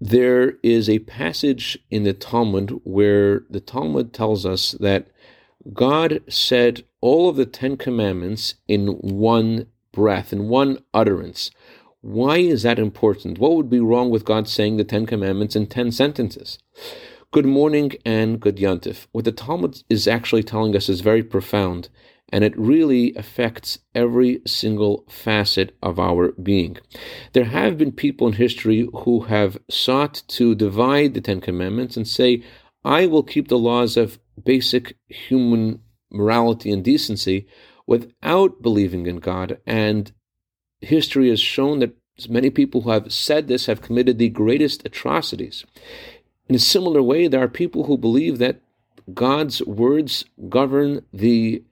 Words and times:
There 0.00 0.54
is 0.62 0.88
a 0.88 0.98
passage 1.00 1.78
in 1.90 2.02
the 2.02 2.12
Talmud 2.12 2.80
where 2.84 3.44
the 3.48 3.60
Talmud 3.60 4.12
tells 4.12 4.44
us 4.44 4.72
that 4.80 5.06
God 5.72 6.20
said 6.28 6.84
all 7.00 7.28
of 7.28 7.36
the 7.36 7.46
Ten 7.46 7.76
Commandments 7.76 8.56
in 8.66 8.88
one 8.88 9.66
breath, 9.92 10.32
in 10.32 10.48
one 10.48 10.78
utterance. 10.92 11.50
Why 12.00 12.38
is 12.38 12.64
that 12.64 12.78
important? 12.78 13.38
What 13.38 13.52
would 13.56 13.70
be 13.70 13.80
wrong 13.80 14.10
with 14.10 14.24
God 14.24 14.48
saying 14.48 14.76
the 14.76 14.84
Ten 14.84 15.06
Commandments 15.06 15.56
in 15.56 15.66
ten 15.68 15.90
sentences? 15.90 16.58
Good 17.30 17.46
morning 17.46 17.92
and 18.04 18.40
good 18.40 18.56
yantif. 18.58 19.06
What 19.12 19.24
the 19.24 19.32
Talmud 19.32 19.82
is 19.88 20.06
actually 20.06 20.42
telling 20.42 20.76
us 20.76 20.88
is 20.88 21.00
very 21.00 21.22
profound, 21.22 21.88
and 22.30 22.42
it 22.42 22.58
really 22.58 23.14
affects 23.14 23.78
every 23.94 24.40
single 24.46 25.04
facet 25.08 25.76
of 25.82 25.98
our 25.98 26.32
being. 26.32 26.78
There 27.32 27.44
have 27.44 27.78
been 27.78 27.92
people 27.92 28.26
in 28.26 28.34
history 28.34 28.88
who 28.92 29.20
have 29.24 29.58
sought 29.70 30.22
to 30.28 30.54
divide 30.54 31.14
the 31.14 31.20
Ten 31.20 31.40
Commandments 31.40 31.96
and 31.96 32.08
say, 32.08 32.42
I 32.84 33.06
will 33.06 33.22
keep 33.22 33.48
the 33.48 33.58
laws 33.58 33.96
of 33.96 34.18
basic 34.42 34.96
human 35.08 35.80
morality 36.10 36.70
and 36.70 36.84
decency 36.84 37.46
without 37.86 38.62
believing 38.62 39.06
in 39.06 39.16
God. 39.16 39.58
And 39.66 40.12
history 40.80 41.28
has 41.30 41.40
shown 41.40 41.80
that 41.80 41.96
many 42.28 42.50
people 42.50 42.82
who 42.82 42.90
have 42.90 43.12
said 43.12 43.48
this 43.48 43.66
have 43.66 43.82
committed 43.82 44.18
the 44.18 44.28
greatest 44.28 44.84
atrocities. 44.84 45.64
In 46.48 46.54
a 46.54 46.60
similar 46.60 47.02
way, 47.02 47.26
there 47.26 47.42
are 47.42 47.48
people 47.48 47.84
who 47.84 47.96
believe 47.96 48.38
that 48.38 48.60
God's 49.12 49.62
words 49.64 50.24
govern 50.48 51.04
the 51.12 51.62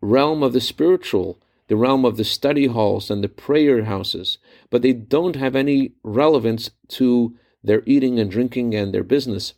realm 0.00 0.42
of 0.42 0.52
the 0.52 0.60
spiritual, 0.60 1.38
the 1.68 1.76
realm 1.76 2.04
of 2.04 2.16
the 2.16 2.24
study 2.24 2.66
halls 2.66 3.10
and 3.10 3.22
the 3.22 3.28
prayer 3.28 3.84
houses, 3.84 4.38
but 4.70 4.82
they 4.82 4.92
don't 4.92 5.36
have 5.36 5.54
any 5.54 5.92
relevance 6.02 6.70
to 6.88 7.36
their 7.62 7.82
eating 7.86 8.18
and 8.18 8.30
drinking 8.30 8.74
and 8.74 8.94
their 8.94 9.02
business. 9.02 9.54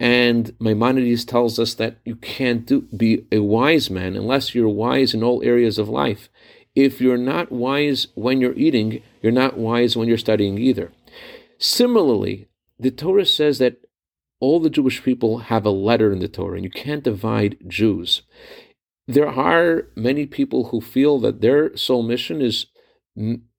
And 0.00 0.54
Maimonides 0.58 1.24
tells 1.24 1.58
us 1.58 1.74
that 1.74 1.98
you 2.04 2.16
can't 2.16 2.66
do, 2.66 2.82
be 2.96 3.26
a 3.30 3.40
wise 3.40 3.90
man 3.90 4.16
unless 4.16 4.54
you're 4.54 4.68
wise 4.68 5.14
in 5.14 5.22
all 5.22 5.42
areas 5.44 5.78
of 5.78 5.88
life. 5.88 6.28
If 6.74 7.00
you're 7.00 7.18
not 7.18 7.52
wise 7.52 8.08
when 8.14 8.40
you're 8.40 8.54
eating, 8.54 9.02
you're 9.20 9.30
not 9.30 9.58
wise 9.58 9.96
when 9.96 10.08
you're 10.08 10.18
studying 10.18 10.58
either. 10.58 10.90
Similarly, 11.58 12.48
the 12.80 12.90
Torah 12.90 13.26
says 13.26 13.58
that 13.58 13.76
all 14.40 14.58
the 14.58 14.70
Jewish 14.70 15.04
people 15.04 15.38
have 15.38 15.64
a 15.64 15.70
letter 15.70 16.12
in 16.12 16.18
the 16.18 16.26
Torah, 16.26 16.56
and 16.56 16.64
you 16.64 16.70
can't 16.70 17.04
divide 17.04 17.58
Jews. 17.68 18.22
There 19.06 19.28
are 19.28 19.88
many 19.96 20.26
people 20.26 20.66
who 20.66 20.80
feel 20.80 21.18
that 21.20 21.40
their 21.40 21.76
sole 21.76 22.02
mission 22.02 22.40
is 22.40 22.66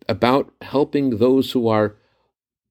about 0.08 0.54
helping 0.62 1.18
those 1.18 1.52
who 1.52 1.68
are 1.68 1.96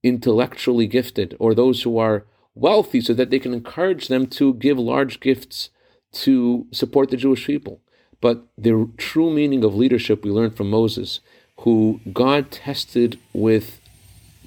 intellectually 0.03 0.87
gifted 0.87 1.37
or 1.39 1.55
those 1.55 1.83
who 1.83 1.99
are 1.99 2.27
wealthy 2.55 3.01
so 3.01 3.15
that 3.15 3.31
they 3.31 3.39
can 3.39 3.55
encourage 3.55 4.09
them 4.09 4.27
to 4.27 4.55
give 4.55 4.79
large 4.79 5.21
gifts 5.21 5.71
to 6.13 6.67
support 6.73 7.11
the 7.11 7.17
Jewish 7.17 7.47
people. 7.47 7.81
But 8.21 8.47
the 8.57 8.89
true 8.97 9.31
meaning 9.31 9.65
of 9.65 9.75
leadership 9.75 10.25
we 10.25 10.31
learned 10.31 10.57
from 10.57 10.71
Moses, 10.71 11.21
who 11.61 12.01
God 12.13 12.51
tested 12.51 13.19
with 13.33 13.81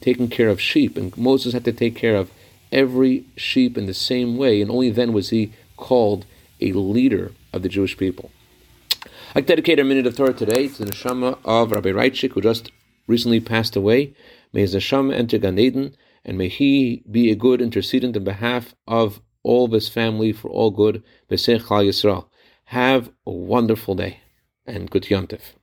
taking 0.02 0.30
care 0.30 0.50
of 0.50 0.62
sheep, 0.62 0.98
and 0.98 1.16
Moses 1.18 1.54
had 1.54 1.66
to 1.66 1.74
take 1.74 1.96
care 1.96 2.16
of 2.16 2.32
every 2.72 3.26
sheep 3.36 3.78
in 3.78 3.86
the 3.86 3.94
same 3.94 4.38
way, 4.38 4.62
and 4.62 4.70
only 4.70 4.90
then 4.90 5.14
was 5.14 5.30
he 5.30 5.54
called 5.78 6.26
a 6.62 6.74
leader 6.74 7.32
of 7.56 7.64
the 7.64 7.70
Jewish 7.70 7.98
people. 7.98 8.30
I 9.34 9.42
dedicate 9.42 9.80
a 9.80 9.84
minute 9.84 10.06
of 10.06 10.16
Torah 10.16 10.34
today 10.34 10.68
to 10.68 10.86
the 10.86 10.92
neshama 10.92 11.40
of 11.44 11.72
Rabbi 11.72 11.90
Reitschik, 11.90 12.34
who 12.34 12.42
just 12.42 12.72
recently 13.08 13.40
passed 13.40 13.76
away. 13.76 14.14
May 14.54 14.62
his 14.62 14.76
neshama 14.76 15.14
enter 15.14 15.38
Gan 15.38 15.58
Eden 15.58 15.96
and 16.24 16.38
may 16.38 16.50
he 16.50 17.04
be 17.10 17.32
a 17.32 17.36
good 17.36 17.62
intercedent 17.62 18.16
on 18.18 18.24
behalf 18.24 18.76
of 18.88 19.22
all 19.44 19.66
of 19.66 19.72
his 19.72 19.90
family 19.90 20.34
for 20.34 20.50
all 20.50 20.72
good. 20.72 21.04
B'sech 21.30 21.62
Yisrael. 21.62 22.26
Have 22.70 23.12
a 23.26 23.32
wonderful 23.32 23.96
day 23.96 24.20
and 24.66 24.90
good 24.90 25.04
yontif. 25.04 25.54